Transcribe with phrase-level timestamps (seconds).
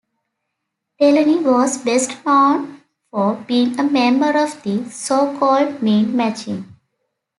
[0.99, 6.75] Delany was best known for being a member of the so-called "Mean Machine".